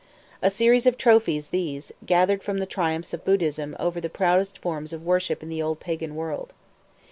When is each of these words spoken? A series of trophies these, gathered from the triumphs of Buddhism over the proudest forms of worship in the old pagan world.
A 0.41 0.49
series 0.49 0.87
of 0.87 0.97
trophies 0.97 1.49
these, 1.49 1.91
gathered 2.07 2.41
from 2.41 2.57
the 2.57 2.65
triumphs 2.65 3.13
of 3.13 3.23
Buddhism 3.23 3.75
over 3.79 4.01
the 4.01 4.09
proudest 4.09 4.57
forms 4.57 4.93
of 4.93 5.05
worship 5.05 5.43
in 5.43 5.49
the 5.49 5.61
old 5.61 5.79
pagan 5.79 6.15
world. 6.15 6.53